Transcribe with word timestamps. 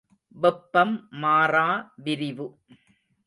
வெப்பம் 0.35 1.07
மாறா 1.11 1.67
விரிவு. 2.03 2.47